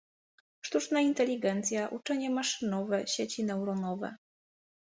[0.61, 4.15] Sztuczna inteligencja, uczenie maszynowe, sieci neuronowe.